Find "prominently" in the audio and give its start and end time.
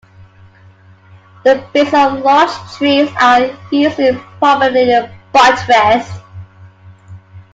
4.39-5.11